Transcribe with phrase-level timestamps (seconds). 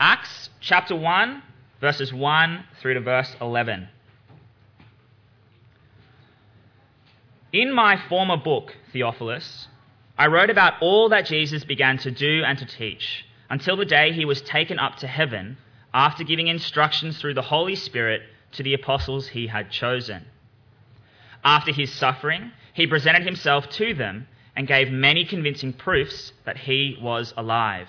[0.00, 1.42] Acts chapter 1,
[1.80, 3.88] verses 1 through to verse 11.
[7.52, 9.66] In my former book, Theophilus,
[10.16, 14.12] I wrote about all that Jesus began to do and to teach until the day
[14.12, 15.56] he was taken up to heaven
[15.92, 18.22] after giving instructions through the Holy Spirit
[18.52, 20.26] to the apostles he had chosen.
[21.42, 26.96] After his suffering, he presented himself to them and gave many convincing proofs that he
[27.00, 27.88] was alive.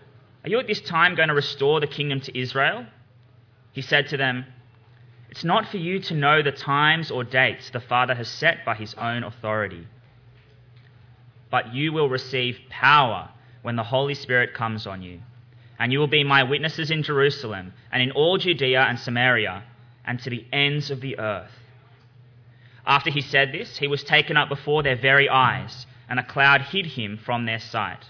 [0.43, 2.85] are you at this time going to restore the kingdom to Israel?
[3.73, 4.45] He said to them,
[5.29, 8.75] It's not for you to know the times or dates the Father has set by
[8.75, 9.87] his own authority.
[11.49, 13.29] But you will receive power
[13.61, 15.21] when the Holy Spirit comes on you,
[15.77, 19.63] and you will be my witnesses in Jerusalem and in all Judea and Samaria
[20.05, 21.51] and to the ends of the earth.
[22.85, 26.61] After he said this, he was taken up before their very eyes, and a cloud
[26.61, 28.09] hid him from their sight.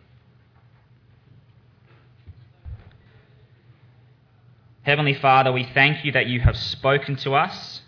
[4.83, 7.81] Heavenly Father, we thank you that you have spoken to us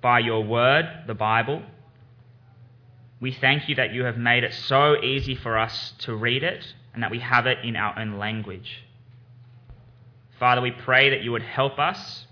[0.00, 1.62] by your word, the Bible.
[3.20, 6.74] We thank you that you have made it so easy for us to read it
[6.92, 8.82] and that we have it in our own language.
[10.40, 12.26] Father, we pray that you would help us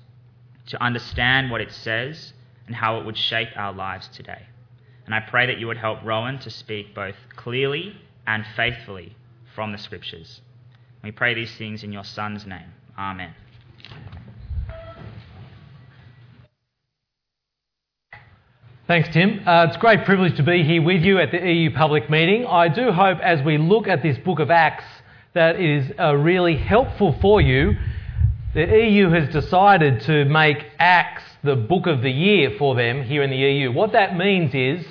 [0.66, 2.32] to understand what it says
[2.66, 4.46] and how it would shape our lives today.
[5.06, 7.96] And I pray that you would help Rowan to speak both clearly
[8.26, 9.16] and faithfully
[9.54, 10.40] from the Scriptures.
[11.04, 12.72] We pray these things in your Son's name.
[12.98, 13.34] Amen.
[18.88, 19.46] Thanks, Tim.
[19.46, 22.44] Uh, it's a great privilege to be here with you at the EU public meeting.
[22.46, 24.82] I do hope as we look at this book of Acts
[25.34, 27.76] that it is uh, really helpful for you.
[28.54, 33.22] The EU has decided to make Acts the book of the year for them here
[33.22, 33.70] in the EU.
[33.70, 34.84] What that means is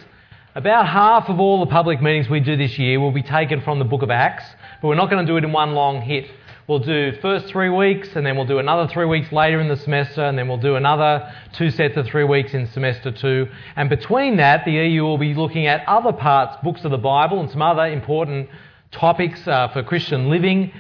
[0.56, 3.78] about half of all the public meetings we do this year will be taken from
[3.78, 4.46] the book of Acts,
[4.81, 6.31] but we're not going to do it in one long hit.
[6.71, 9.75] We'll do first three weeks, and then we'll do another three weeks later in the
[9.75, 13.49] semester, and then we'll do another two sets of three weeks in semester two.
[13.75, 17.41] And between that, the EU will be looking at other parts, books of the Bible,
[17.41, 18.47] and some other important
[18.89, 20.71] topics uh, for Christian living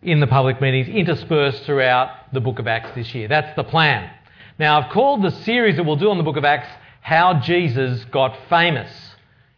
[0.00, 3.28] in the public meetings interspersed throughout the book of Acts this year.
[3.28, 4.10] That's the plan.
[4.58, 6.70] Now, I've called the series that we'll do on the book of Acts
[7.02, 8.90] How Jesus Got Famous.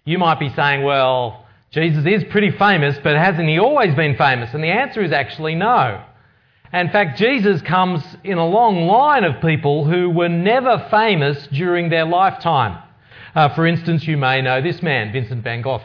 [0.05, 4.55] You might be saying, well, Jesus is pretty famous, but hasn't he always been famous?
[4.55, 6.03] And the answer is actually no.
[6.73, 11.89] In fact, Jesus comes in a long line of people who were never famous during
[11.89, 12.83] their lifetime.
[13.35, 15.83] Uh, for instance, you may know this man, Vincent van Gogh.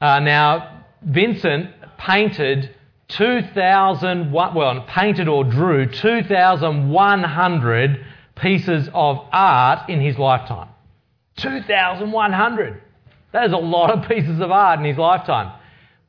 [0.00, 2.74] Uh, now, Vincent painted
[3.08, 10.68] 2,000, well, painted or drew 2,100 pieces of art in his lifetime.
[11.36, 12.82] 2,100.
[13.36, 15.52] That is a lot of pieces of art in his lifetime.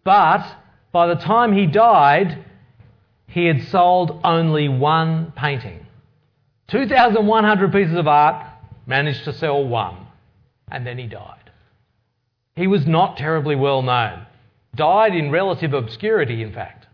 [0.06, 0.48] But
[0.94, 2.46] by the time he died,
[3.28, 5.86] he had sold only one painting.
[6.70, 8.46] 2,100 pieces of art,
[8.86, 10.08] managed to sell one,
[10.72, 11.52] and then he died.
[12.56, 14.26] He was not terribly well known.
[14.76, 16.88] Died in relative obscurity, in fact.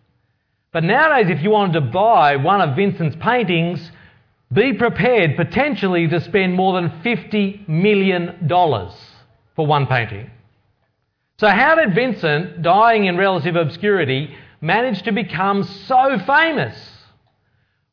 [0.71, 3.91] But nowadays, if you wanted to buy one of Vincent's paintings,
[4.51, 8.49] be prepared potentially to spend more than $50 million
[9.55, 10.29] for one painting.
[11.39, 16.77] So, how did Vincent, dying in relative obscurity, manage to become so famous?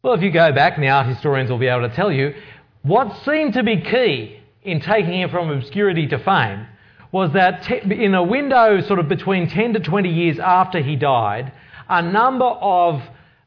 [0.03, 2.35] Well, if you go back, and the art historians will be able to tell you,
[2.83, 6.67] what seemed to be key in taking him from obscurity to fame
[7.13, 11.53] was that in a window sort of between 10 to 20 years after he died,
[11.89, 13.03] a number of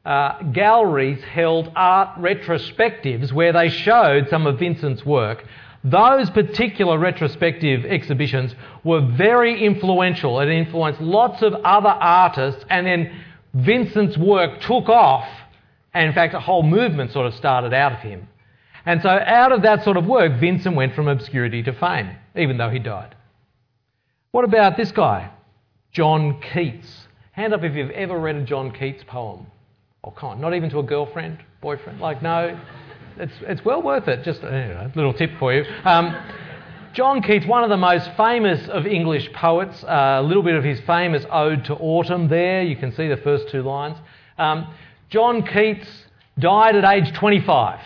[0.06, 5.46] uh, galleries held art retrospectives where they showed some of Vincent's work
[5.84, 10.40] those particular retrospective exhibitions were very influential.
[10.40, 13.12] It influenced lots of other artists, and then
[13.54, 15.28] Vincent's work took off,
[15.94, 18.28] and in fact, a whole movement sort of started out of him.
[18.86, 22.58] And so, out of that sort of work, Vincent went from obscurity to fame, even
[22.58, 23.16] though he died.
[24.32, 25.32] What about this guy,
[25.92, 27.08] John Keats?
[27.34, 29.48] Hand up if you've ever read a John Keats poem.
[30.04, 32.00] Oh, come on, not even to a girlfriend, boyfriend.
[32.00, 32.60] Like, no,
[33.18, 34.24] it's, it's well worth it.
[34.24, 35.66] Just a little tip for you.
[35.84, 36.16] Um,
[36.94, 40.64] John Keats, one of the most famous of English poets, uh, a little bit of
[40.64, 42.62] his famous Ode to Autumn there.
[42.62, 43.98] You can see the first two lines.
[44.38, 44.72] Um,
[45.10, 45.88] John Keats
[46.38, 47.80] died at age 25.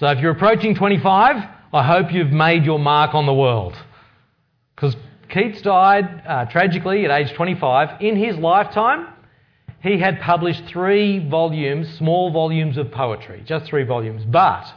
[0.00, 3.76] So if you're approaching 25, I hope you've made your mark on the world.
[4.74, 4.96] Because
[5.28, 8.00] Keats died uh, tragically at age 25.
[8.00, 9.06] In his lifetime,
[9.82, 14.22] he had published three volumes, small volumes of poetry, just three volumes.
[14.24, 14.72] But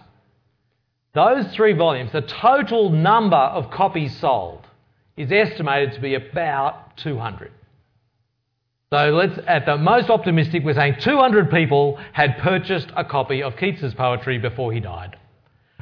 [1.14, 4.66] those three volumes, the total number of copies sold
[5.18, 7.52] is estimated to be about 200.
[8.92, 13.58] So let's, at the most optimistic, we're saying 200 people had purchased a copy of
[13.58, 15.18] Keats's poetry before he died.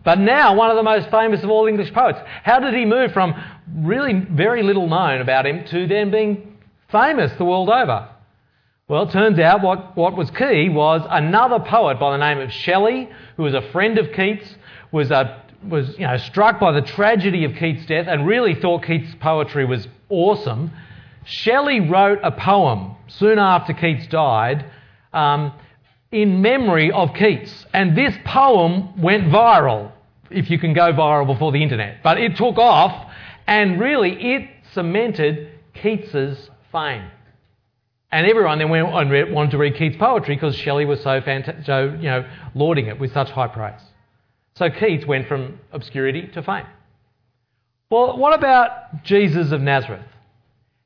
[0.03, 2.19] But now, one of the most famous of all English poets.
[2.43, 3.35] How did he move from
[3.75, 6.57] really very little known about him to then being
[6.89, 8.09] famous the world over?
[8.91, 12.51] Well, it turns out what, what was key was another poet by the name of
[12.51, 13.07] Shelley,
[13.37, 14.53] who was a friend of Keats,
[14.91, 18.83] was, a, was you know, struck by the tragedy of Keats' death and really thought
[18.83, 20.71] Keats' poetry was awesome
[21.23, 24.65] Shelley wrote a poem soon after Keats died
[25.13, 25.53] um,
[26.11, 27.65] in memory of Keats.
[27.73, 29.93] And this poem went viral,
[30.29, 32.03] if you can go viral before the internet.
[32.03, 33.09] But it took off
[33.47, 37.09] and really it cemented Keats's fame.
[38.11, 41.65] And everyone then went and wanted to read Keats' poetry because Shelley was so, fanta-
[41.65, 43.81] so you know, lauding it with such high praise.
[44.55, 46.65] So Keats went from obscurity to fame.
[47.89, 50.05] Well, what about Jesus of Nazareth?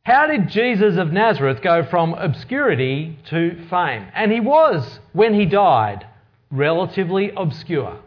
[0.03, 4.07] How did Jesus of Nazareth go from obscurity to fame?
[4.13, 6.05] And he was, when he died,
[6.51, 7.99] relatively obscure.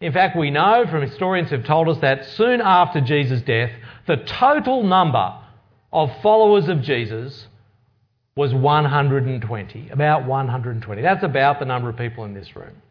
[0.00, 3.70] In fact, we know from historians who have told us that soon after Jesus' death,
[4.06, 5.34] the total number
[5.90, 7.46] of followers of Jesus
[8.36, 11.02] was 120, about 120.
[11.02, 12.82] That's about the number of people in this room.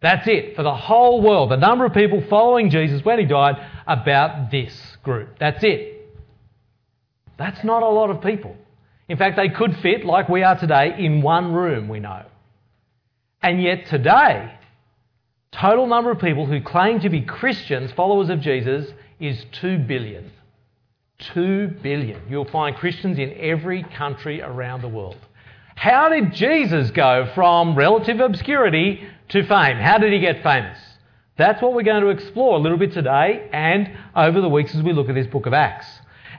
[0.00, 1.50] That's it for the whole world.
[1.50, 3.56] The number of people following Jesus when he died,
[3.86, 5.38] about this group.
[5.38, 6.14] That's it.
[7.36, 8.56] That's not a lot of people.
[9.08, 12.24] In fact, they could fit, like we are today, in one room, we know.
[13.42, 14.54] And yet today,
[15.52, 20.30] total number of people who claim to be Christians, followers of Jesus, is 2 billion.
[21.18, 22.20] 2 billion.
[22.28, 25.16] You'll find Christians in every country around the world.
[25.76, 29.76] How did Jesus go from relative obscurity to fame?
[29.76, 30.78] How did he get famous?
[31.36, 34.82] That's what we're going to explore a little bit today and over the weeks as
[34.82, 35.86] we look at this book of Acts.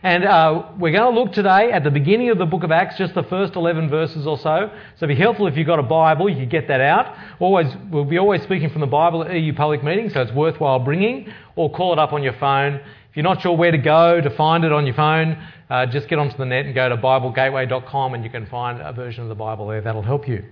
[0.04, 2.98] And uh, we're going to look today at the beginning of the book of Acts,
[2.98, 4.70] just the first 11 verses or so.
[4.98, 7.18] So it'd be helpful if you've got a Bible, you could get that out.
[7.40, 10.80] Always, we'll be always speaking from the Bible at EU public meetings, so it's worthwhile
[10.80, 12.80] bringing, or call it up on your phone.
[13.16, 16.10] If you're not sure where to go to find it on your phone, uh, just
[16.10, 19.30] get onto the net and go to BibleGateway.com and you can find a version of
[19.30, 19.80] the Bible there.
[19.80, 20.44] That'll help you.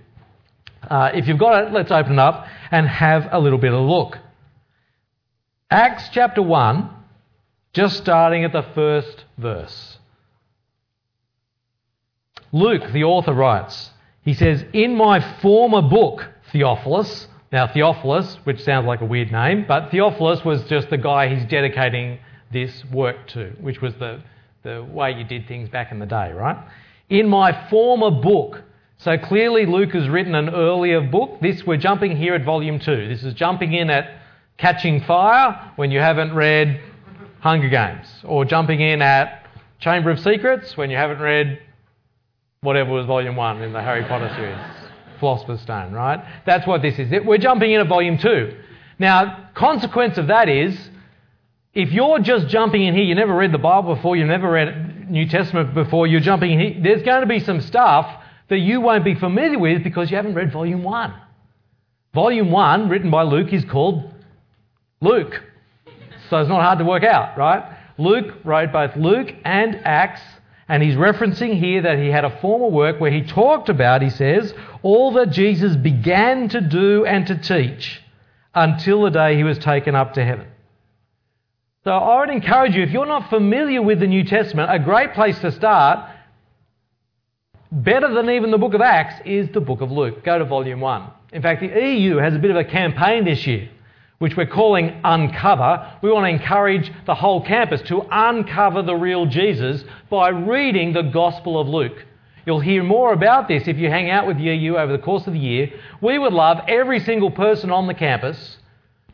[0.80, 3.80] Uh, if you've got it, let's open it up and have a little bit of
[3.80, 4.16] a look.
[5.70, 6.88] Acts chapter 1
[7.74, 9.98] just starting at the first verse.
[12.50, 13.90] Luke, the author, writes,
[14.22, 19.66] he says, In my former book, Theophilus, now Theophilus, which sounds like a weird name,
[19.68, 22.20] but Theophilus was just the guy he's dedicating
[22.54, 24.22] this work to, which was the,
[24.62, 26.56] the way you did things back in the day, right?
[27.10, 28.62] In my former book,
[28.96, 31.40] so clearly Luke has written an earlier book.
[31.42, 33.06] This we're jumping here at volume two.
[33.08, 34.20] This is jumping in at
[34.56, 36.80] Catching Fire when you haven't read
[37.40, 39.46] Hunger Games, or jumping in at
[39.80, 41.60] Chamber of Secrets when you haven't read
[42.62, 44.56] whatever was volume one in the Harry Potter series,
[45.20, 46.24] Philosopher's Stone, right?
[46.46, 47.12] That's what this is.
[47.22, 48.56] We're jumping in at volume two.
[48.98, 50.88] Now, consequence of that is,
[51.74, 55.10] if you're just jumping in here, you never read the Bible before, you've never read
[55.10, 58.80] New Testament before, you're jumping in here, there's going to be some stuff that you
[58.80, 61.12] won't be familiar with because you haven't read volume one.
[62.14, 64.08] Volume one, written by Luke, is called
[65.00, 65.42] Luke.
[66.30, 67.76] So it's not hard to work out, right?
[67.98, 70.22] Luke wrote both Luke and Acts,
[70.68, 74.10] and he's referencing here that he had a former work where he talked about, he
[74.10, 78.00] says, all that Jesus began to do and to teach
[78.54, 80.46] until the day he was taken up to heaven.
[81.84, 85.12] So I would encourage you, if you're not familiar with the New Testament, a great
[85.12, 86.10] place to start,
[87.70, 90.24] better than even the book of Acts, is the book of Luke.
[90.24, 91.10] Go to volume 1.
[91.32, 93.68] In fact, the EU has a bit of a campaign this year
[94.18, 99.26] which we're calling Uncover, we want to encourage the whole campus to uncover the real
[99.26, 102.06] Jesus by reading the Gospel of Luke.
[102.46, 105.26] You'll hear more about this if you hang out with the EU over the course
[105.26, 105.72] of the year.
[106.00, 108.58] We would love every single person on the campus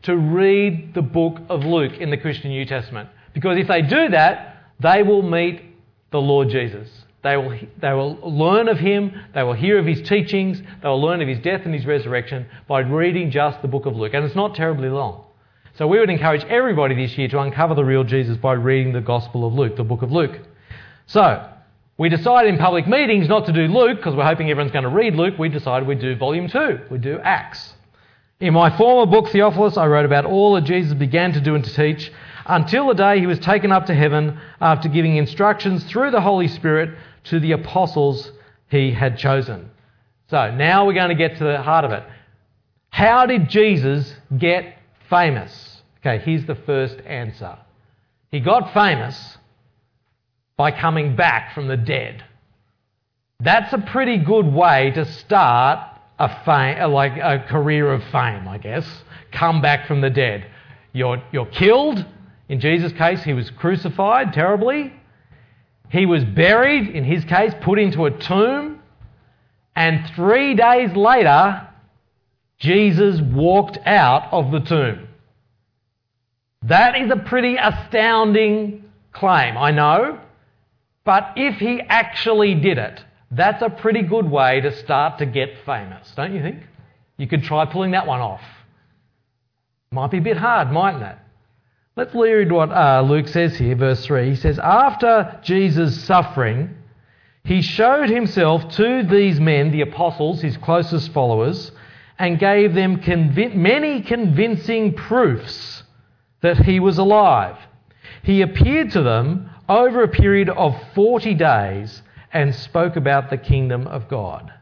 [0.03, 3.09] to read the book of Luke in the Christian New Testament.
[3.33, 5.61] Because if they do that, they will meet
[6.11, 6.89] the Lord Jesus.
[7.23, 11.01] They will, they will learn of him, they will hear of his teachings, they will
[11.01, 14.13] learn of his death and his resurrection by reading just the book of Luke.
[14.15, 15.25] And it's not terribly long.
[15.75, 19.01] So we would encourage everybody this year to uncover the real Jesus by reading the
[19.01, 20.39] Gospel of Luke, the book of Luke.
[21.05, 21.47] So,
[21.97, 24.89] we decided in public meetings not to do Luke because we're hoping everyone's going to
[24.89, 25.37] read Luke.
[25.37, 27.73] We decided we'd do volume 2, we'd do Acts.
[28.41, 31.63] In my former book, Theophilus, I wrote about all that Jesus began to do and
[31.63, 32.11] to teach
[32.47, 36.47] until the day he was taken up to heaven after giving instructions through the Holy
[36.47, 38.31] Spirit to the apostles
[38.71, 39.69] he had chosen.
[40.31, 42.03] So now we're going to get to the heart of it.
[42.89, 44.75] How did Jesus get
[45.07, 45.83] famous?
[45.99, 47.59] Okay, here's the first answer.
[48.31, 49.37] He got famous
[50.57, 52.23] by coming back from the dead.
[53.39, 55.90] That's a pretty good way to start
[56.21, 58.85] a fame, like a career of fame, I guess.
[59.31, 60.45] Come back from the dead.
[60.93, 62.05] You're, you're killed.
[62.47, 64.93] In Jesus' case, he was crucified terribly.
[65.89, 68.79] He was buried, in his case, put into a tomb.
[69.75, 71.67] And three days later,
[72.59, 75.07] Jesus walked out of the tomb.
[76.63, 80.19] That is a pretty astounding claim, I know.
[81.03, 85.49] But if he actually did it, that's a pretty good way to start to get
[85.65, 86.63] famous, don't you think?
[87.17, 88.41] You could try pulling that one off.
[89.91, 91.17] Might be a bit hard, mightn't it?
[91.95, 94.29] Let's read what uh, Luke says here, verse 3.
[94.29, 96.75] He says, After Jesus' suffering,
[97.43, 101.71] he showed himself to these men, the apostles, his closest followers,
[102.17, 105.83] and gave them convi- many convincing proofs
[106.41, 107.57] that he was alive.
[108.23, 112.01] He appeared to them over a period of 40 days
[112.33, 114.53] and spoke about the kingdom of God.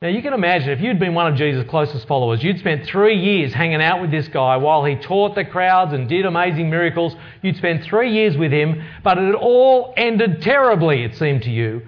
[0.00, 3.18] Now, you can imagine if you'd been one of Jesus' closest followers, you'd spent three
[3.18, 7.16] years hanging out with this guy while he taught the crowds and did amazing miracles.
[7.42, 11.82] You'd spent three years with him, but it all ended terribly, it seemed to you,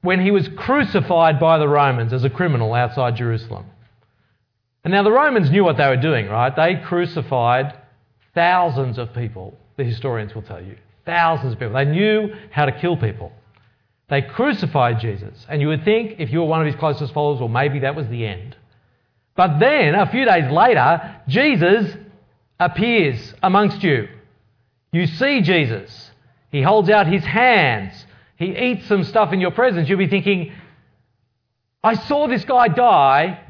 [0.00, 3.66] when he was crucified by the Romans as a criminal outside Jerusalem.
[4.82, 6.54] And now the Romans knew what they were doing, right?
[6.54, 7.78] They crucified
[8.34, 10.76] thousands of people, the historians will tell you.
[11.06, 11.74] Thousands of people.
[11.74, 13.30] They knew how to kill people.
[14.08, 15.46] They crucified Jesus.
[15.48, 17.96] And you would think, if you were one of his closest followers, well, maybe that
[17.96, 18.56] was the end.
[19.36, 21.96] But then, a few days later, Jesus
[22.60, 24.08] appears amongst you.
[24.92, 26.10] You see Jesus.
[26.52, 28.06] He holds out his hands.
[28.36, 29.88] He eats some stuff in your presence.
[29.88, 30.52] You'll be thinking,
[31.82, 33.40] I saw this guy die.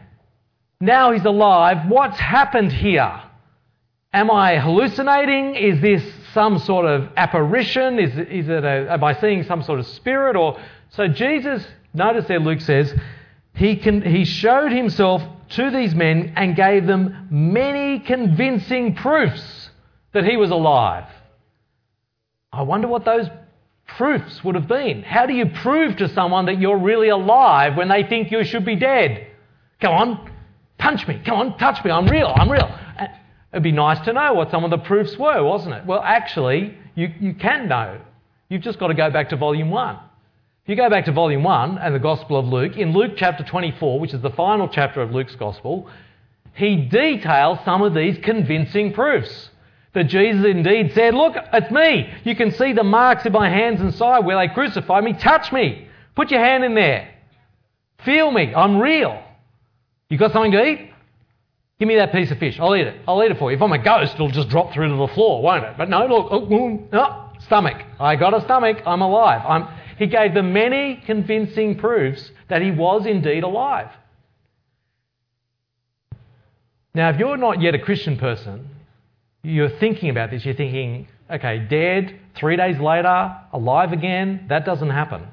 [0.80, 1.88] Now he's alive.
[1.88, 3.20] What's happened here?
[4.12, 5.56] Am I hallucinating?
[5.56, 6.02] Is this
[6.34, 7.98] some sort of apparition?
[7.98, 10.36] Is, is it a, am I seeing some sort of spirit?
[10.36, 10.60] Or
[10.90, 12.94] so Jesus, notice there Luke says,
[13.54, 19.70] he, can, he showed himself to these men and gave them many convincing proofs
[20.12, 21.06] that he was alive.
[22.52, 23.28] I wonder what those
[23.86, 25.02] proofs would have been.
[25.02, 28.64] How do you prove to someone that you're really alive when they think you should
[28.64, 29.26] be dead?
[29.80, 30.32] Come on,
[30.78, 31.20] punch me.
[31.24, 31.90] Come on, touch me.
[31.90, 32.32] I'm real.
[32.34, 32.68] I'm real.
[33.54, 35.86] It'd be nice to know what some of the proofs were, wasn't it?
[35.86, 38.00] Well, actually, you, you can know.
[38.48, 39.94] You've just got to go back to volume 1.
[39.94, 43.44] If you go back to volume 1 and the Gospel of Luke, in Luke chapter
[43.44, 45.88] 24, which is the final chapter of Luke's Gospel,
[46.54, 49.50] he details some of these convincing proofs.
[49.92, 52.12] That Jesus indeed said, Look, it's me.
[52.24, 55.12] You can see the marks in my hands and side where they crucified me.
[55.12, 55.86] Touch me.
[56.16, 57.14] Put your hand in there.
[58.04, 58.52] Feel me.
[58.52, 59.22] I'm real.
[60.08, 60.90] You got something to eat?
[61.78, 62.58] Give me that piece of fish.
[62.60, 63.00] I'll eat it.
[63.06, 63.56] I'll eat it for you.
[63.56, 65.74] If I'm a ghost, it'll just drop through to the floor, won't it?
[65.76, 66.28] But no, look.
[66.30, 67.82] Oh, oh, stomach.
[67.98, 68.78] I got a stomach.
[68.86, 69.42] I'm alive.
[69.46, 69.68] I'm...
[69.98, 73.90] He gave them many convincing proofs that he was indeed alive.
[76.94, 78.68] Now, if you're not yet a Christian person,
[79.42, 80.44] you're thinking about this.
[80.44, 84.46] You're thinking, okay, dead, three days later, alive again.
[84.48, 85.26] That doesn't happen.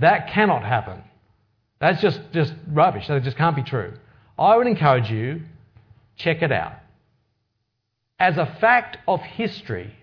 [0.00, 1.02] That cannot happen.
[1.80, 3.08] That's just, just rubbish.
[3.08, 3.94] That just can't be true.
[4.38, 5.42] I would encourage you
[6.16, 6.74] Check it out.
[8.18, 9.94] As a fact of history,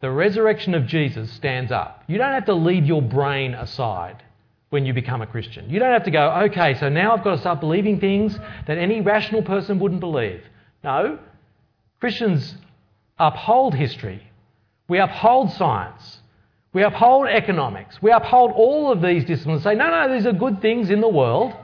[0.00, 2.04] the resurrection of Jesus stands up.
[2.06, 4.22] You don't have to leave your brain aside
[4.70, 5.68] when you become a Christian.
[5.68, 8.78] You don't have to go, okay, so now I've got to start believing things that
[8.78, 10.42] any rational person wouldn't believe.
[10.84, 11.18] No.
[12.00, 12.54] Christians
[13.18, 14.22] uphold history.
[14.88, 16.20] We uphold science.
[16.72, 18.00] We uphold economics.
[18.00, 19.62] We uphold all of these disciplines.
[19.62, 21.54] Say, no, no, these are good things in the world.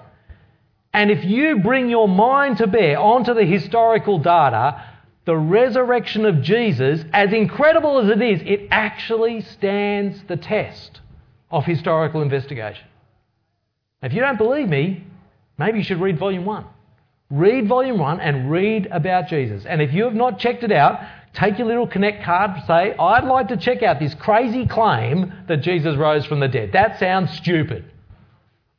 [0.95, 4.83] And if you bring your mind to bear onto the historical data,
[5.27, 11.01] the resurrection of Jesus, as incredible as it is, it actually stands the test
[11.51, 12.87] of historical investigation.
[14.03, 15.03] If you don't believe me,
[15.59, 16.67] maybe you should read volume one.
[17.31, 19.65] read volume one and read about Jesus.
[19.67, 21.01] And if you have not checked it out,
[21.33, 25.33] take your little Connect card, and say, I'd like to check out this crazy claim
[25.49, 26.73] that Jesus rose from the dead.
[26.73, 27.91] That sounds stupid.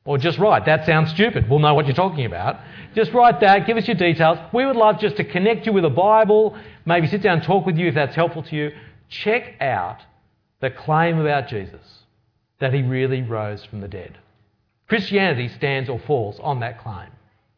[0.06, 1.50] Or just write, that sounds stupid.
[1.50, 2.60] We'll know what you're talking about.
[2.94, 4.38] Just write that, give us your details.
[4.54, 7.66] We would love just to connect you with a Bible, maybe sit down and talk
[7.66, 8.72] with you if that's helpful to you.
[9.10, 9.98] Check out
[10.62, 11.82] the claim about Jesus
[12.60, 14.18] that he really rose from the dead.
[14.88, 17.10] Christianity stands or falls on that claim.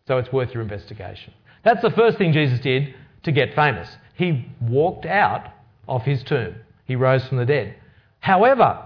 [0.08, 1.34] So it's worth your investigation.
[1.64, 3.90] That's the first thing Jesus did to get famous.
[4.16, 5.52] He walked out
[5.88, 7.76] of his tomb, he rose from the dead.
[8.20, 8.84] However,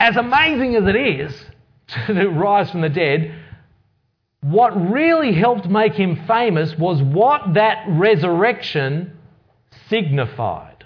[0.00, 1.44] as amazing as it is
[2.06, 3.34] to rise from the dead,
[4.40, 9.16] what really helped make him famous was what that resurrection
[9.88, 10.84] signified.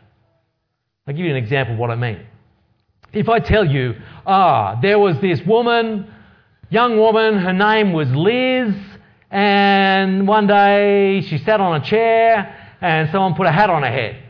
[1.06, 2.20] I'll give you an example of what I mean.
[3.12, 6.10] If I tell you, ah, there was this woman,
[6.68, 8.74] young woman, her name was Liz,
[9.30, 13.90] and one day she sat on a chair and someone put a hat on her
[13.90, 14.22] head.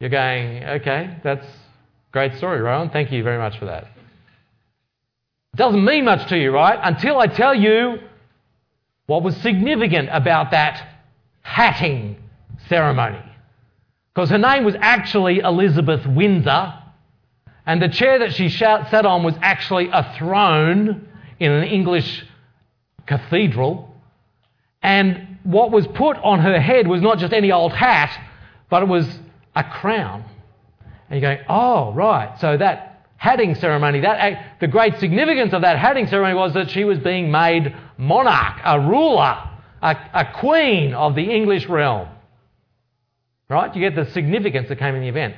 [0.00, 2.90] You're going, okay, that's a great story, Rowan.
[2.90, 3.93] Thank you very much for that.
[5.54, 6.78] Doesn't mean much to you, right?
[6.82, 8.00] Until I tell you
[9.06, 10.86] what was significant about that
[11.42, 12.16] hatting
[12.68, 13.22] ceremony.
[14.14, 16.74] Because her name was actually Elizabeth Windsor,
[17.66, 21.08] and the chair that she sat on was actually a throne
[21.40, 22.24] in an English
[23.06, 23.94] cathedral.
[24.82, 28.18] And what was put on her head was not just any old hat,
[28.68, 29.06] but it was
[29.56, 30.24] a crown.
[31.08, 32.38] And you're going, oh, right.
[32.38, 36.84] So that hatting ceremony, that, the great significance of that hatting ceremony was that she
[36.84, 39.50] was being made monarch, a ruler,
[39.82, 42.08] a, a queen of the English realm.
[43.48, 43.74] Right?
[43.74, 45.36] You get the significance that came in the event.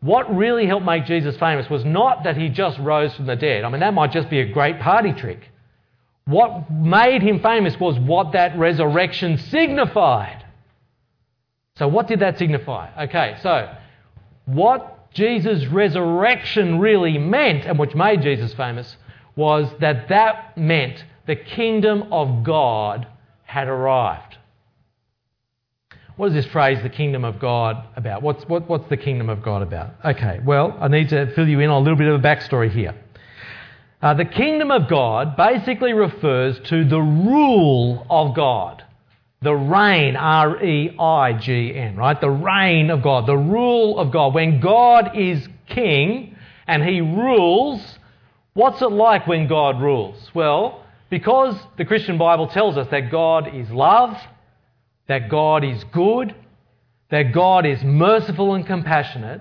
[0.00, 3.64] What really helped make Jesus famous was not that he just rose from the dead.
[3.64, 5.50] I mean, that might just be a great party trick.
[6.24, 10.44] What made him famous was what that resurrection signified.
[11.76, 13.04] So, what did that signify?
[13.04, 13.74] Okay, so
[14.44, 18.96] what Jesus' resurrection really meant, and which made Jesus famous,
[19.36, 23.06] was that that meant the kingdom of God
[23.44, 24.38] had arrived.
[26.16, 28.22] What is this phrase, the kingdom of God, about?
[28.22, 29.94] What's, what, what's the kingdom of God about?
[30.04, 32.70] Okay, well, I need to fill you in on a little bit of a backstory
[32.70, 32.94] here.
[34.02, 38.84] Uh, the kingdom of God basically refers to the rule of God.
[39.42, 42.20] The reign, R E I G N, right?
[42.20, 44.34] The reign of God, the rule of God.
[44.34, 47.80] When God is king and he rules,
[48.52, 50.30] what's it like when God rules?
[50.34, 54.16] Well, because the Christian Bible tells us that God is love,
[55.08, 56.34] that God is good,
[57.10, 59.40] that God is merciful and compassionate,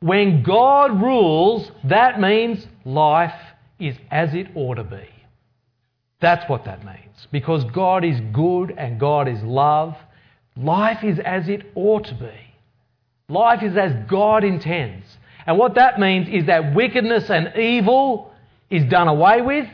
[0.00, 3.34] when God rules, that means life
[3.78, 5.08] is as it ought to be.
[6.20, 7.26] That's what that means.
[7.30, 9.96] Because God is good and God is love,
[10.56, 12.54] life is as it ought to be.
[13.28, 15.06] Life is as God intends.
[15.46, 18.32] And what that means is that wickedness and evil
[18.68, 19.68] is done away with.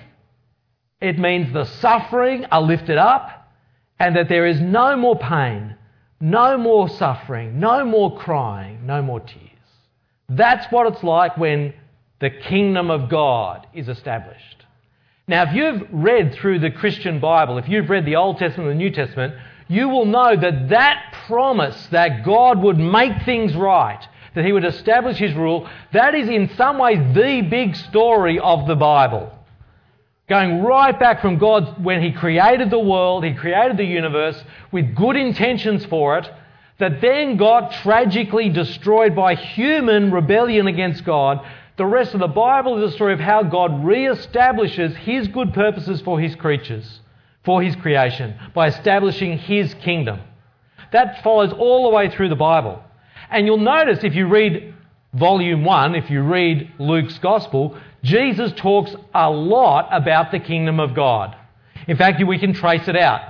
[1.00, 3.50] It means the suffering are lifted up
[3.98, 5.76] and that there is no more pain,
[6.20, 9.42] no more suffering, no more crying, no more tears.
[10.28, 11.74] That's what it's like when
[12.20, 14.55] the kingdom of God is established.
[15.28, 18.78] Now, if you've read through the Christian Bible, if you've read the Old Testament and
[18.78, 19.34] the New Testament,
[19.66, 24.00] you will know that that promise that God would make things right,
[24.36, 28.68] that He would establish His rule, that is in some ways the big story of
[28.68, 29.32] the Bible.
[30.28, 34.94] Going right back from God when He created the world, He created the universe with
[34.94, 36.30] good intentions for it,
[36.78, 41.44] that then got tragically destroyed by human rebellion against God.
[41.76, 46.00] The rest of the Bible is a story of how God re-establishes His good purposes
[46.00, 47.00] for His creatures,
[47.44, 50.20] for His creation, by establishing His kingdom.
[50.92, 52.82] That follows all the way through the Bible.
[53.30, 54.74] And you'll notice if you read
[55.12, 60.94] volume 1, if you read Luke's Gospel, Jesus talks a lot about the kingdom of
[60.94, 61.36] God.
[61.86, 63.20] In fact, we can trace it out.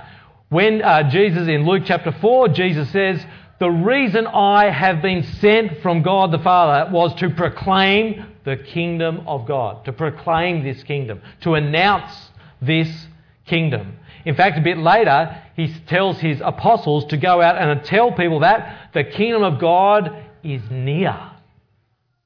[0.49, 3.25] When uh, Jesus, in Luke chapter 4, Jesus says,
[3.59, 9.27] The reason I have been sent from God the Father was to proclaim the kingdom
[9.27, 13.07] of God, to proclaim this kingdom, to announce this
[13.45, 13.97] kingdom.
[14.25, 18.41] In fact, a bit later, he tells his apostles to go out and tell people
[18.41, 21.31] that the kingdom of God is near.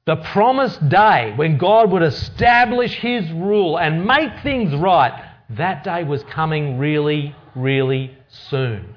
[0.04, 6.02] The promised day when God would establish His rule and make things right, that day
[6.02, 8.16] was coming really, really
[8.50, 8.91] soon.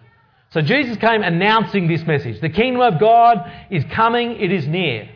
[0.56, 2.40] So Jesus came announcing this message.
[2.40, 5.10] The kingdom of God is coming, it is near.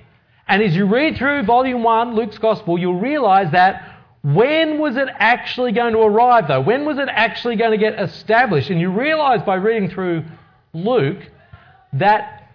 [0.49, 5.07] And as you read through volume 1, Luke's Gospel, you'll realize that When was it
[5.17, 6.59] actually going to arrive, though?
[6.59, 8.69] When was it actually going to get established?
[8.69, 10.25] And you realize by reading through
[10.73, 11.25] Luke
[11.93, 12.49] that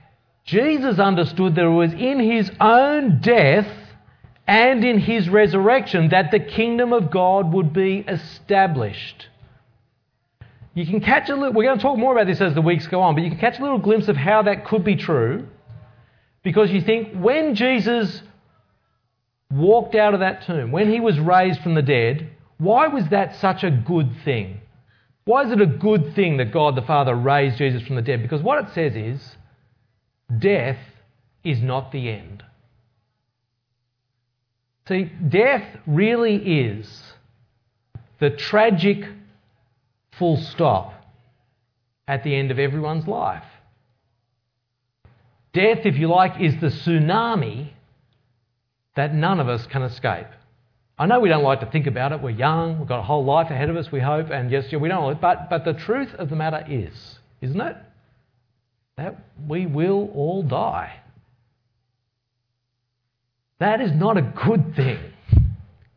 [0.44, 3.66] Jesus understood that it was in his own death
[4.46, 9.28] and in his resurrection that the kingdom of God would be established.
[10.74, 12.86] You can catch a little, we're going to talk more about this as the weeks
[12.88, 15.46] go on, but you can catch a little glimpse of how that could be true
[16.42, 18.22] because you think when Jesus
[19.52, 23.36] walked out of that tomb, when he was raised from the dead, why was that
[23.36, 24.60] such a good thing?
[25.24, 28.20] Why is it a good thing that God the Father raised Jesus from the dead?
[28.20, 29.36] Because what it says is
[30.38, 30.78] death
[31.44, 32.42] is not the end.
[34.88, 37.02] See, death really is
[38.18, 39.06] the tragic
[40.18, 40.92] full stop
[42.06, 43.44] at the end of everyone's life.
[45.52, 47.70] Death, if you like, is the tsunami
[48.96, 50.26] that none of us can escape.
[50.98, 52.22] I know we don't like to think about it.
[52.22, 54.88] We're young, we've got a whole life ahead of us, we hope, and yes, we
[54.88, 55.20] don't.
[55.20, 57.76] But, but the truth of the matter is, isn't it?
[58.96, 61.00] That we will all die.
[63.58, 64.98] That is not a good thing.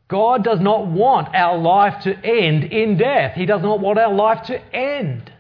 [0.08, 3.36] God does not want our life to end in death.
[3.36, 5.32] He does not want our life to end.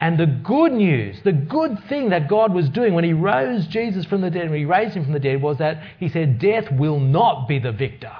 [0.00, 4.06] And the good news, the good thing that God was doing when He rose Jesus
[4.06, 6.70] from the dead, when He raised Him from the dead, was that He said, Death
[6.72, 8.16] will not be the victor.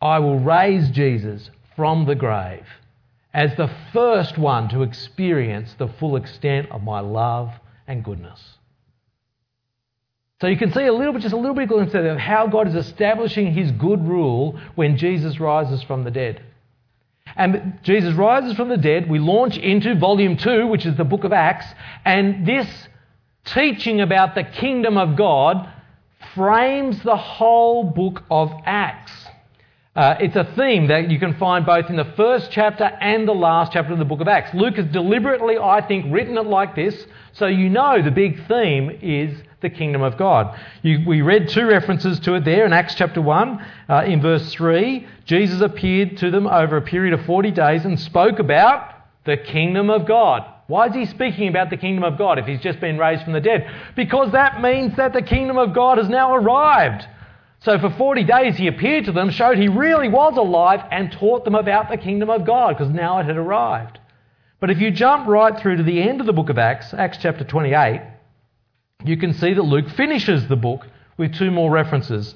[0.00, 2.64] I will raise Jesus from the grave
[3.34, 7.52] as the first one to experience the full extent of my love
[7.86, 8.57] and goodness.
[10.40, 12.68] So you can see a little bit, just a little bit glimpse of how God
[12.68, 16.42] is establishing his good rule when Jesus rises from the dead.
[17.36, 19.10] And Jesus rises from the dead.
[19.10, 21.66] We launch into volume two, which is the book of Acts.
[22.04, 22.68] And this
[23.46, 25.68] teaching about the kingdom of God
[26.34, 29.12] frames the whole book of Acts.
[29.96, 33.32] Uh, it's a theme that you can find both in the first chapter and the
[33.32, 34.54] last chapter of the book of Acts.
[34.54, 38.96] Luke has deliberately, I think, written it like this so you know the big theme
[39.02, 40.58] is the kingdom of God.
[40.82, 43.66] You, we read two references to it there in Acts chapter 1.
[43.88, 47.98] Uh, in verse 3, Jesus appeared to them over a period of 40 days and
[47.98, 48.94] spoke about
[49.24, 50.44] the kingdom of God.
[50.68, 53.32] Why is he speaking about the kingdom of God if he's just been raised from
[53.32, 53.70] the dead?
[53.96, 57.06] Because that means that the kingdom of God has now arrived.
[57.60, 61.44] So for 40 days he appeared to them, showed he really was alive, and taught
[61.44, 63.98] them about the kingdom of God because now it had arrived.
[64.60, 67.18] But if you jump right through to the end of the book of Acts, Acts
[67.20, 68.02] chapter 28,
[69.04, 70.84] you can see that Luke finishes the book
[71.16, 72.34] with two more references.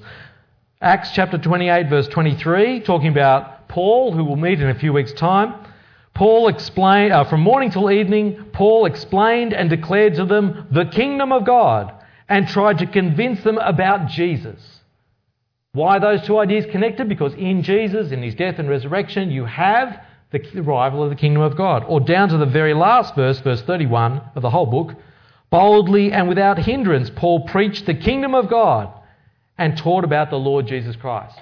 [0.81, 5.11] Acts chapter 28, verse 23, talking about Paul, who we'll meet in a few weeks'
[5.11, 5.55] time.
[6.13, 11.33] Paul explained, uh, from morning till evening, Paul explained and declared to them the kingdom
[11.33, 11.91] of God
[12.29, 14.79] and tried to convince them about Jesus.
[15.73, 17.09] Why those two ideas connected?
[17.09, 19.99] Because in Jesus, in his death and resurrection, you have
[20.31, 21.83] the arrival of the kingdom of God.
[21.87, 24.95] Or down to the very last verse, verse 31 of the whole book,
[25.53, 28.91] Boldly and without hindrance, Paul preached the kingdom of God
[29.55, 31.39] and taught about the Lord Jesus Christ.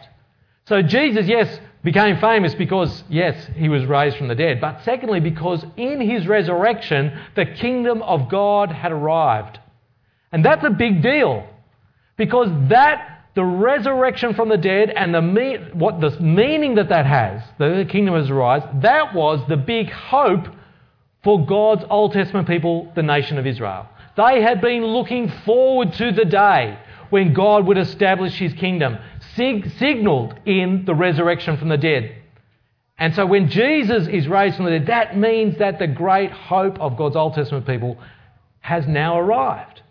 [0.65, 5.21] So Jesus, yes, became famous because, yes, he was raised from the dead, but secondly,
[5.21, 9.59] because in his resurrection, the kingdom of God had arrived.
[10.33, 11.47] And that's a big deal
[12.17, 17.43] because that, the resurrection from the dead and the, what the meaning that that has,
[17.59, 20.47] the kingdom has arrived, that was the big hope
[21.23, 23.87] for God's Old Testament people, the nation of Israel.
[24.15, 26.77] They had been looking forward to the day
[27.09, 28.97] when God would establish his kingdom,
[29.35, 32.15] sig- signalled in the resurrection from the dead.
[32.97, 36.79] And so when Jesus is raised from the dead, that means that the great hope
[36.79, 37.97] of God's Old Testament people
[38.59, 39.81] has now arrived.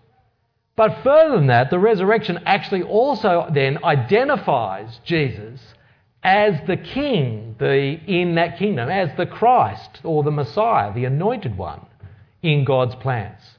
[0.76, 5.61] But further than that, the resurrection actually also then identifies Jesus
[6.22, 11.59] as the king the, in that kingdom, as the Christ or the Messiah, the anointed
[11.59, 11.85] one
[12.42, 13.59] in God's plans.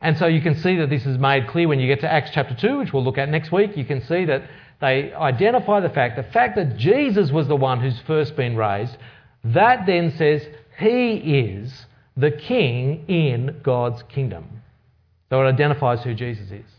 [0.00, 2.30] And so you can see that this is made clear when you get to Acts
[2.32, 3.76] chapter 2, which we'll look at next week.
[3.76, 4.42] You can see that
[4.80, 8.96] they identify the fact, the fact that Jesus was the one who's first been raised,
[9.44, 10.46] that then says
[10.78, 14.44] he is the king in God's kingdom.
[15.30, 16.70] So it identifies who Jesus is.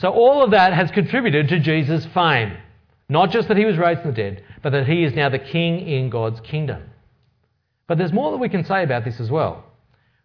[0.00, 2.56] So all of that has contributed to Jesus' fame.
[3.08, 5.38] Not just that he was raised from the dead, but that he is now the
[5.38, 6.82] king in God's kingdom.
[7.86, 9.64] But there's more that we can say about this as well.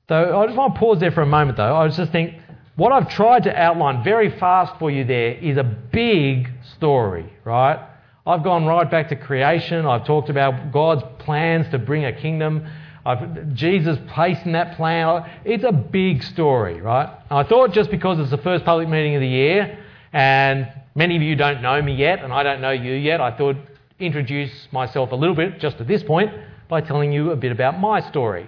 [0.09, 1.75] So I just want to pause there for a moment though.
[1.75, 2.35] I just think
[2.75, 7.79] what I've tried to outline very fast for you there is a big story, right?
[8.25, 9.85] I've gone right back to creation.
[9.85, 12.67] I've talked about God's plans to bring a kingdom.
[13.05, 15.29] I've, Jesus placed in that plan.
[15.43, 17.09] It's a big story, right?
[17.29, 19.77] And I thought just because it's the first public meeting of the year
[20.13, 23.19] and Many of you don't know me yet, and I don't know you yet.
[23.19, 23.55] I thought
[23.99, 26.31] introduce myself a little bit just at this point
[26.69, 28.47] by telling you a bit about my story.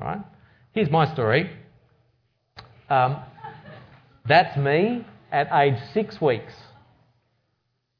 [0.00, 0.20] Right?
[0.72, 1.50] Here's my story.
[2.88, 3.18] Um,
[4.26, 6.52] that's me at age six weeks.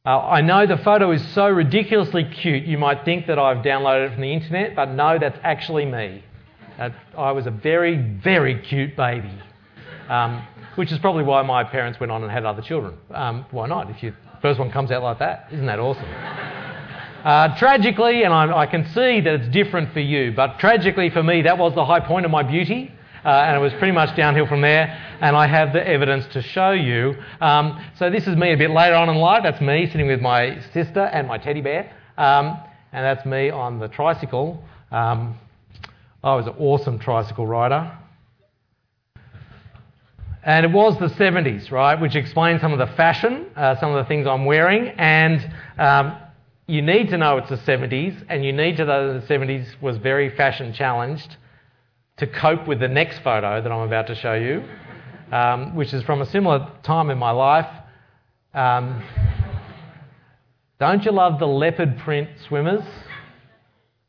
[0.07, 4.09] Uh, I know the photo is so ridiculously cute, you might think that I've downloaded
[4.09, 6.25] it from the internet, but no, that's actually me.
[7.17, 9.33] I was a very, very cute baby,
[10.09, 12.97] um, which is probably why my parents went on and had other children.
[13.11, 13.91] Um, why not?
[13.91, 16.58] If your first one comes out like that, isn't that awesome?
[17.25, 21.23] Uh, tragically, and I, I, can see that it's different for you, but tragically for
[21.23, 22.93] me, that was the high point of my beauty.
[23.25, 24.87] Uh, and it was pretty much downhill from there.
[25.21, 27.17] And I have the evidence to show you.
[27.41, 29.43] Um, so this is me a bit later on in life.
[29.43, 31.93] That's me sitting with my sister and my teddy bear.
[32.17, 32.59] Um,
[32.93, 34.63] and that's me on the tricycle.
[34.93, 35.37] Um,
[36.23, 37.93] I was an awesome tricycle rider.
[40.45, 44.03] And it was the 70s, right, which explains some of the fashion, uh, some of
[44.03, 44.89] the things I'm wearing.
[44.97, 46.17] And um,
[46.69, 49.97] you need to know it's the 70s, and you need to know the 70s was
[49.97, 51.37] very fashion challenged
[52.19, 54.63] to cope with the next photo that I'm about to show you,
[55.35, 57.67] um, which is from a similar time in my life.
[58.53, 59.03] Um,
[60.79, 62.85] don't you love the leopard print swimmers?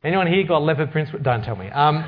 [0.04, 1.10] Anyone here got leopard print?
[1.24, 1.70] Don't tell me.
[1.70, 2.04] Um,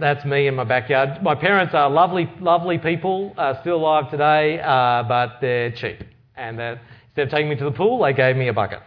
[0.00, 1.22] that's me in my backyard.
[1.22, 6.02] My parents are lovely, lovely people, uh, still alive today, uh, but they're cheap.
[6.34, 6.76] And uh,
[7.12, 8.80] instead of taking me to the pool, they gave me a bucket.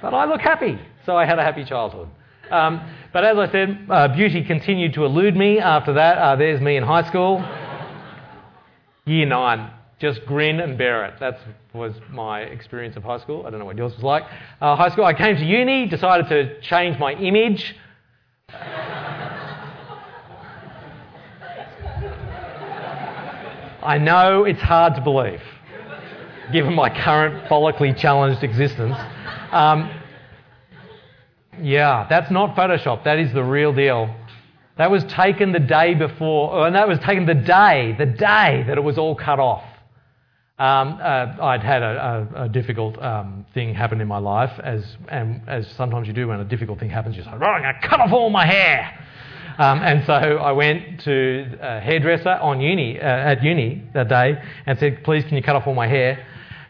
[0.00, 2.08] but I look happy, so I had a happy childhood.
[2.48, 2.80] Um,
[3.12, 6.18] but as I said, uh, beauty continued to elude me after that.
[6.18, 7.44] Uh, there's me in high school.
[9.04, 9.70] Year nine.
[9.98, 11.18] Just grin and bear it.
[11.18, 11.40] That
[11.72, 13.44] was my experience of high school.
[13.46, 14.22] I don't know what yours was like.
[14.60, 17.74] Uh, high school, I came to uni, decided to change my image.
[23.82, 25.42] I know it's hard to believe,
[26.52, 28.96] given my current follically challenged existence.
[29.52, 29.90] Um,
[31.62, 33.04] yeah, that's not Photoshop.
[33.04, 34.14] That is the real deal.
[34.76, 38.76] That was taken the day before, and that was taken the day, the day that
[38.76, 39.62] it was all cut off.
[40.58, 44.84] Um, uh, I'd had a, a, a difficult um, thing happen in my life, as,
[45.08, 47.74] and, as sometimes you do when a difficult thing happens, you're like, oh, I'm going
[47.80, 48.98] to cut off all my hair.
[49.58, 54.36] Um, and so I went to a hairdresser on uni, uh, at uni that day
[54.66, 56.24] and said, please, can you cut off all my hair?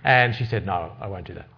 [0.04, 1.48] And she said, no, I won't do that.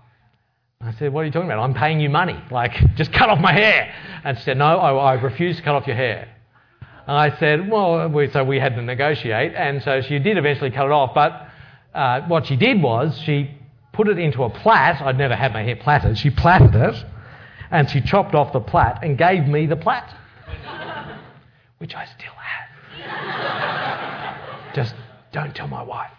[0.80, 1.62] I said, What are you talking about?
[1.62, 2.38] I'm paying you money.
[2.50, 3.92] Like, just cut off my hair.
[4.24, 6.28] And she said, No, I, I refuse to cut off your hair.
[6.80, 9.54] And I said, Well, we, so we had to negotiate.
[9.54, 11.14] And so she did eventually cut it off.
[11.14, 11.48] But
[11.94, 13.50] uh, what she did was she
[13.92, 15.00] put it into a plait.
[15.00, 16.18] I'd never had my hair plaited.
[16.18, 17.04] She plaited it
[17.70, 20.04] and she chopped off the plait and gave me the plait,
[21.78, 22.32] which I still
[23.02, 24.74] have.
[24.74, 24.94] just
[25.32, 26.10] don't tell my wife.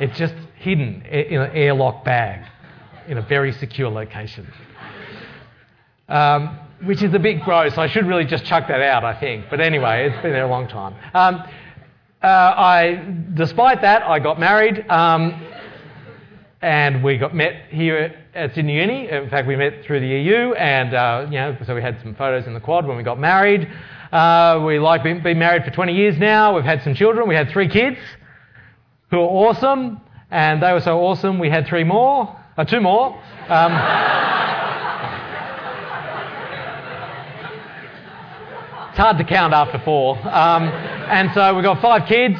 [0.00, 2.44] It's just hidden in an airlock bag
[3.08, 4.46] in a very secure location.
[6.08, 7.76] Um, which is a bit gross.
[7.76, 9.46] I should really just chuck that out, I think.
[9.50, 10.94] But anyway, it's been there a long time.
[11.14, 11.42] Um,
[12.22, 15.46] uh, I, despite that, I got married, um,
[16.60, 19.08] and we got met here at Sydney Uni.
[19.08, 22.14] In fact, we met through the EU, and uh, you know, so we had some
[22.14, 23.70] photos in the quad when we got married.
[24.10, 26.54] Uh, we like being, been married for 20 years now.
[26.54, 27.28] We've had some children.
[27.28, 27.98] We had three kids
[29.10, 31.38] who are awesome, and they were so awesome.
[31.38, 32.34] We had three more.
[32.56, 33.14] Uh, two more.
[33.48, 33.72] Um,
[38.88, 40.18] it's hard to count after four.
[40.18, 42.38] Um, and so we've got five kids,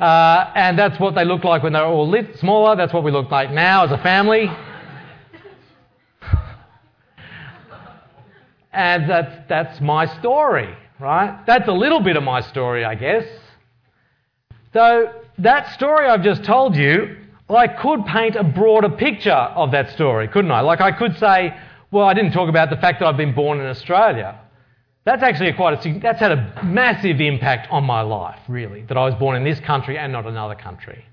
[0.00, 2.76] uh, and that's what they looked like when they were all lit, smaller.
[2.76, 4.48] That's what we look like now as a family.
[8.76, 11.46] And that's, that's my story, right?
[11.46, 13.24] That's a little bit of my story, I guess.
[14.72, 17.16] So, that story I've just told you
[17.48, 20.60] well, I could paint a broader picture of that story, couldn't I?
[20.60, 21.54] Like I could say,
[21.90, 24.40] well, I didn't talk about the fact that I've been born in Australia.
[25.04, 29.04] That's actually quite a, that's had a massive impact on my life, really, that I
[29.04, 31.04] was born in this country and not another country.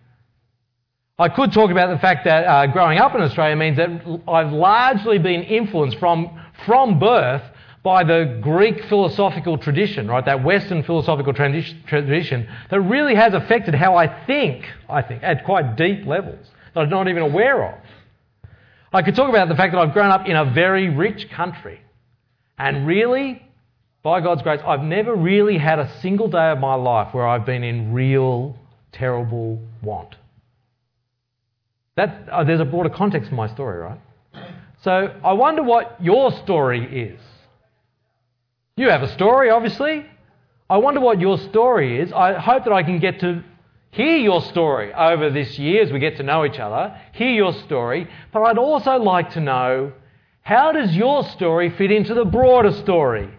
[1.19, 3.89] I could talk about the fact that uh, growing up in Australia means that
[4.27, 7.43] I've largely been influenced from, from birth
[7.83, 10.23] by the Greek philosophical tradition, right?
[10.23, 15.75] That Western philosophical tradition that really has affected how I think, I think, at quite
[15.75, 17.79] deep levels that I'm not even aware of.
[18.93, 21.79] I could talk about the fact that I've grown up in a very rich country.
[22.57, 23.41] And really,
[24.03, 27.45] by God's grace, I've never really had a single day of my life where I've
[27.45, 28.55] been in real,
[28.91, 30.15] terrible want.
[31.95, 33.99] That, uh, there's a broader context to my story, right?
[34.83, 37.19] So I wonder what your story is.
[38.81, 40.07] You have a story, obviously.
[40.67, 42.11] I wonder what your story is.
[42.11, 43.43] I hope that I can get to
[43.91, 47.53] hear your story over this year as we get to know each other, hear your
[47.53, 49.93] story, but I'd also like to know
[50.41, 53.29] how does your story fit into the broader story?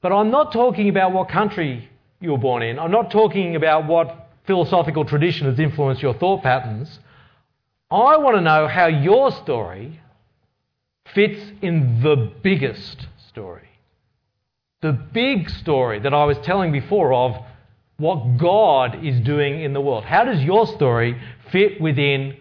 [0.00, 2.76] But I'm not talking about what country you were born in.
[2.76, 6.98] I'm not talking about what philosophical tradition has influenced your thought patterns.
[7.92, 10.00] I want to know how your story
[11.14, 13.69] fits in the biggest story.
[14.82, 17.36] The big story that I was telling before of
[17.98, 20.04] what God is doing in the world.
[20.04, 21.20] How does your story
[21.52, 22.36] fit within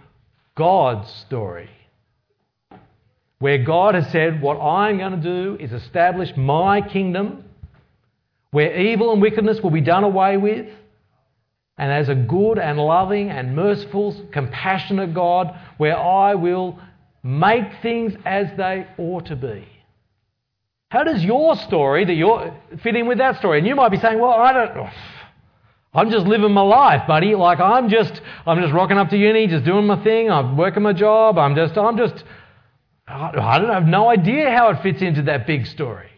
[0.55, 1.69] God's story?
[3.39, 7.43] Where God has said, What I'm going to do is establish my kingdom,
[8.51, 10.67] where evil and wickedness will be done away with,
[11.77, 16.79] and as a good and loving and merciful, compassionate God, where I will
[17.21, 19.65] make things as they ought to be.
[20.89, 23.59] How does your story that you're fit in with that story?
[23.59, 24.89] And you might be saying, "Well, I don't.
[25.93, 27.35] I'm just living my life, buddy.
[27.35, 30.29] Like I'm just, I'm just rocking up to uni, just doing my thing.
[30.29, 31.37] I'm working my job.
[31.37, 32.23] I'm just, I'm just.
[33.07, 36.09] I don't have no idea how it fits into that big story.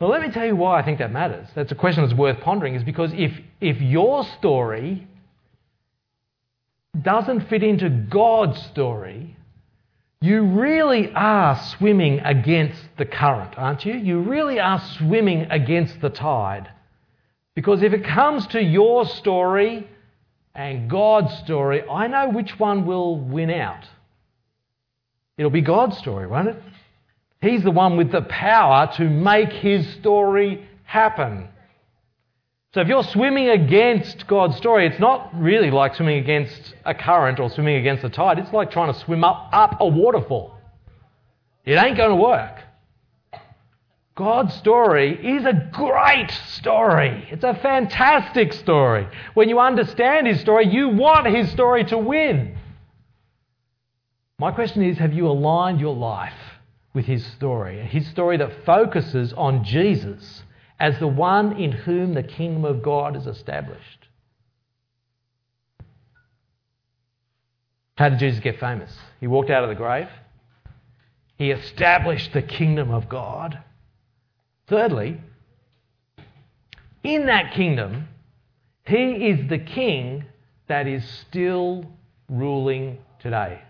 [0.00, 1.46] But let me tell you why I think that matters.
[1.54, 2.74] That's a question that's worth pondering.
[2.74, 5.06] Is because if if your story
[7.00, 9.36] doesn't fit into God's story,
[10.22, 13.94] you really are swimming against the current, aren't you?
[13.94, 16.70] You really are swimming against the tide.
[17.56, 19.88] Because if it comes to your story
[20.54, 23.84] and God's story, I know which one will win out.
[25.36, 26.62] It'll be God's story, won't it?
[27.40, 31.48] He's the one with the power to make his story happen.
[32.74, 37.38] So if you're swimming against God's story, it's not really like swimming against a current
[37.38, 38.38] or swimming against the tide.
[38.38, 40.58] It's like trying to swim up, up a waterfall.
[41.66, 42.58] It ain't going to work.
[44.14, 47.28] God's story is a great story.
[47.30, 49.06] It's a fantastic story.
[49.34, 52.56] When you understand His story, you want His story to win.
[54.38, 56.32] My question is have you aligned your life
[56.94, 57.84] with His story?
[57.84, 60.42] His story that focuses on Jesus
[60.82, 64.08] as the one in whom the kingdom of God is established.
[67.96, 68.92] How did Jesus get famous?
[69.20, 70.08] He walked out of the grave.
[71.38, 73.60] He established the kingdom of God.
[74.66, 75.20] Thirdly,
[77.04, 78.08] in that kingdom,
[78.84, 80.24] he is the king
[80.66, 81.86] that is still
[82.28, 83.62] ruling today.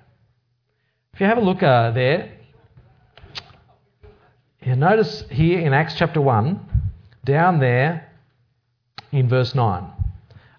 [1.12, 2.32] If you have a look uh, there,
[4.62, 6.70] you notice here in Acts chapter 1,
[7.24, 8.10] down there
[9.10, 9.84] in verse 9.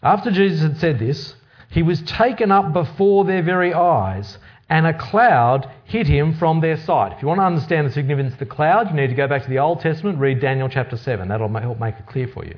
[0.01, 1.35] After Jesus had said this,
[1.69, 4.37] he was taken up before their very eyes,
[4.69, 7.13] and a cloud hid him from their sight.
[7.13, 9.43] If you want to understand the significance of the cloud, you need to go back
[9.43, 11.27] to the Old Testament, read Daniel chapter 7.
[11.27, 12.57] That'll help make it clear for you.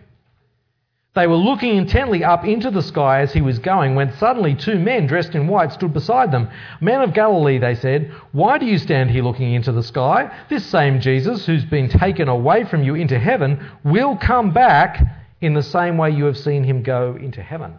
[1.16, 4.78] They were looking intently up into the sky as he was going when suddenly two
[4.78, 6.50] men dressed in white stood beside them.
[6.82, 10.30] Men of Galilee, they said, why do you stand here looking into the sky?
[10.50, 15.02] This same Jesus, who's been taken away from you into heaven, will come back
[15.40, 17.76] in the same way you have seen him go into heaven.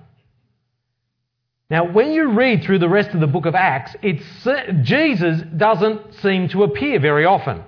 [1.68, 3.94] Now, when you read through the rest of the book of Acts,
[4.82, 7.64] Jesus doesn't seem to appear very often.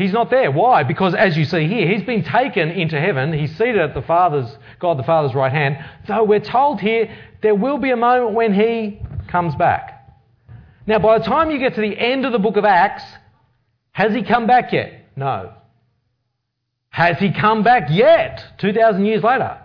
[0.00, 0.50] He's not there.
[0.50, 0.82] Why?
[0.82, 3.34] Because as you see here, he's been taken into heaven.
[3.34, 5.76] He's seated at the Father's, God the Father's right hand.
[6.08, 10.10] Though we're told here there will be a moment when he comes back.
[10.86, 13.04] Now, by the time you get to the end of the book of Acts,
[13.92, 15.04] has he come back yet?
[15.16, 15.52] No.
[16.88, 18.42] Has he come back yet?
[18.56, 19.58] 2,000 years later?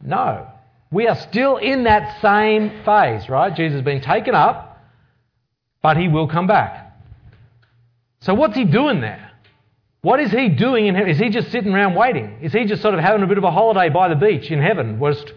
[0.00, 0.46] No.
[0.90, 3.54] We are still in that same phase, right?
[3.54, 4.82] Jesus has been taken up,
[5.82, 6.96] but he will come back.
[8.20, 9.23] So, what's he doing there?
[10.04, 11.10] What is he doing in heaven?
[11.10, 12.36] Is he just sitting around waiting?
[12.42, 14.60] Is he just sort of having a bit of a holiday by the beach in
[14.60, 15.32] heaven, just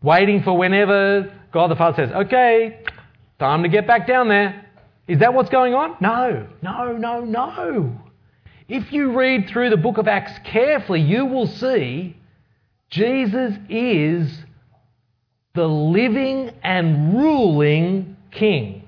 [0.00, 2.80] waiting for whenever God the Father says, okay,
[3.38, 4.64] time to get back down there?
[5.06, 5.96] Is that what's going on?
[6.00, 7.92] No, no, no, no.
[8.68, 12.16] If you read through the book of Acts carefully, you will see
[12.88, 14.34] Jesus is
[15.54, 18.82] the living and ruling King.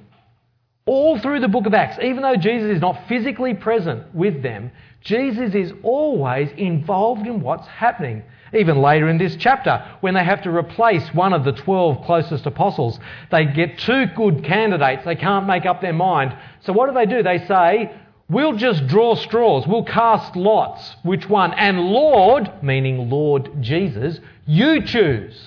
[0.86, 4.70] All through the book of Acts, even though Jesus is not physically present with them,
[5.00, 8.22] Jesus is always involved in what's happening.
[8.52, 12.46] Even later in this chapter, when they have to replace one of the 12 closest
[12.46, 12.98] apostles,
[13.30, 15.04] they get two good candidates.
[15.04, 16.36] They can't make up their mind.
[16.60, 17.22] So what do they do?
[17.22, 17.92] They say,
[18.30, 19.66] We'll just draw straws.
[19.66, 20.96] We'll cast lots.
[21.02, 21.54] Which one?
[21.54, 25.40] And Lord, meaning Lord Jesus, you choose.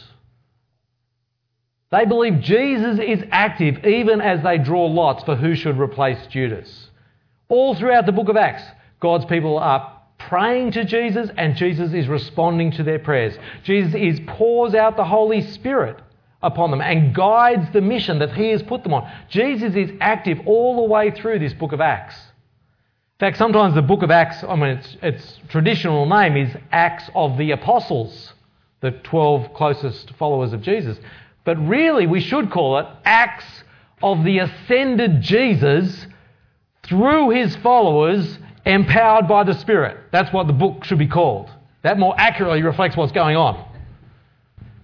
[1.91, 6.89] They believe Jesus is active even as they draw lots for who should replace Judas.
[7.49, 8.63] All throughout the book of Acts,
[9.01, 13.37] God's people are praying to Jesus and Jesus is responding to their prayers.
[13.63, 15.99] Jesus is pours out the Holy Spirit
[16.43, 19.11] upon them and guides the mission that he has put them on.
[19.29, 22.15] Jesus is active all the way through this book of Acts.
[22.15, 27.09] In fact, sometimes the book of Acts, I mean, its, its traditional name is Acts
[27.13, 28.33] of the Apostles,
[28.81, 30.97] the 12 closest followers of Jesus.
[31.43, 33.45] But really, we should call it Acts
[34.01, 36.07] of the Ascended Jesus
[36.83, 39.97] through his followers, empowered by the Spirit.
[40.11, 41.49] That's what the book should be called.
[41.83, 43.71] That more accurately reflects what's going on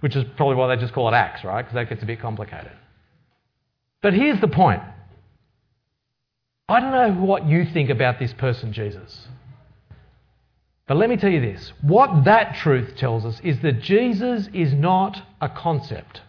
[0.00, 1.62] which is probably why they just call it Acts, right?
[1.62, 2.72] Because that gets a bit complicated.
[4.02, 4.82] But here's the point
[6.68, 9.28] I don't know what you think about this person, Jesus.
[10.86, 14.72] But let me tell you this what that truth tells us is that Jesus is
[14.72, 16.22] not a concept,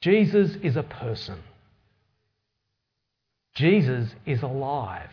[0.00, 1.38] Jesus is a person.
[3.52, 5.10] Jesus is alive.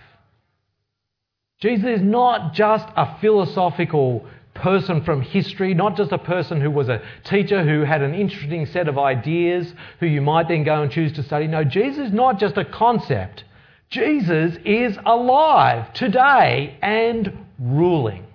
[1.60, 6.90] Jesus is not just a philosophical person from history, not just a person who was
[6.90, 10.92] a teacher who had an interesting set of ideas who you might then go and
[10.92, 11.48] choose to study.
[11.48, 13.44] No, Jesus is not just a concept.
[13.90, 18.26] Jesus is alive today and ruling.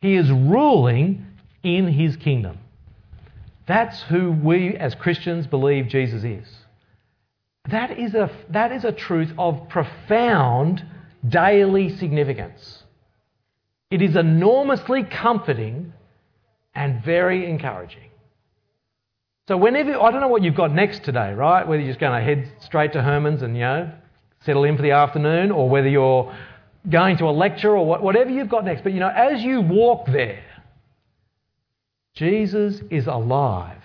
[0.00, 1.26] He is ruling
[1.62, 2.58] in his kingdom.
[3.66, 6.46] That's who we as Christians believe Jesus is.
[7.70, 10.84] That is a, that is a truth of profound
[11.28, 12.82] daily significance.
[13.90, 15.92] It is enormously comforting
[16.74, 18.10] and very encouraging.
[19.46, 21.66] So whenever I don't know what you've got next today, right?
[21.66, 23.92] Whether you're just going to head straight to Hermann's and you know
[24.44, 26.34] settle in for the afternoon, or whether you're
[26.88, 28.82] going to a lecture or whatever you've got next.
[28.82, 30.44] But you know, as you walk there,
[32.14, 33.82] Jesus is alive.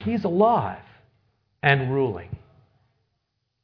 [0.00, 0.78] He's alive
[1.62, 2.36] and ruling.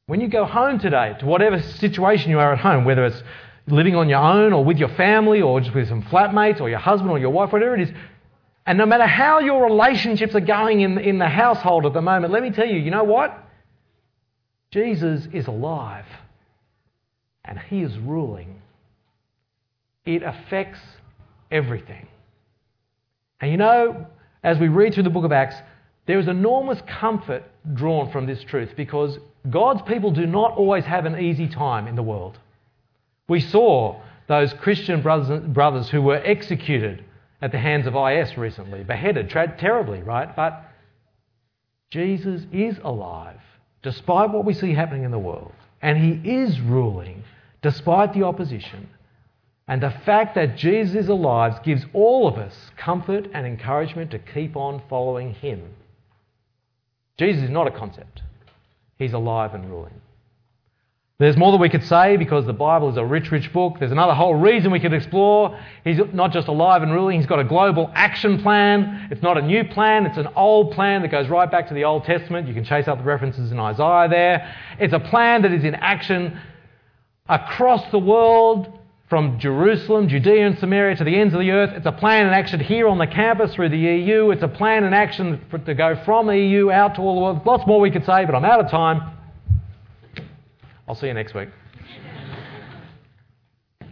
[0.05, 3.23] When you go home today, to whatever situation you are at home, whether it's
[3.67, 6.79] living on your own or with your family or just with some flatmates or your
[6.79, 7.95] husband or your wife, whatever it is.
[8.65, 12.33] And no matter how your relationships are going in, in the household at the moment,
[12.33, 13.37] let me tell you, you know what?
[14.71, 16.05] Jesus is alive
[17.45, 18.61] and he is ruling.
[20.05, 20.79] It affects
[21.49, 22.07] everything.
[23.39, 24.07] And you know,
[24.43, 25.55] as we read through the book of Acts,
[26.05, 27.43] there is enormous comfort
[27.73, 29.17] drawn from this truth because
[29.49, 32.37] God's people do not always have an easy time in the world.
[33.27, 37.03] We saw those Christian brothers, who were executed
[37.41, 40.33] at the hands of IS recently, beheaded tra- terribly, right?
[40.35, 40.63] But
[41.89, 43.39] Jesus is alive,
[43.81, 45.51] despite what we see happening in the world.
[45.81, 47.23] And he is ruling,
[47.61, 48.89] despite the opposition.
[49.67, 54.19] And the fact that Jesus is alive gives all of us comfort and encouragement to
[54.19, 55.61] keep on following him.
[57.17, 58.21] Jesus is not a concept,
[58.97, 59.93] he's alive and ruling.
[61.19, 63.75] There's more that we could say because the Bible is a rich, rich book.
[63.79, 65.57] There's another whole reason we could explore.
[65.83, 69.07] He's not just alive and ruling, he's got a global action plan.
[69.11, 71.85] It's not a new plan, it's an old plan that goes right back to the
[71.85, 72.47] Old Testament.
[72.47, 74.53] You can chase up the references in Isaiah there.
[74.79, 76.37] It's a plan that is in action
[77.29, 78.79] across the world
[79.13, 81.69] from Jerusalem, Judea, and Samaria to the ends of the earth.
[81.75, 84.31] It's a plan in action here on the campus through the EU.
[84.31, 87.45] It's a plan in action to go from the EU out to all the world.
[87.45, 89.15] Lots more we could say, but I'm out of time.
[90.87, 91.49] I'll see you next week.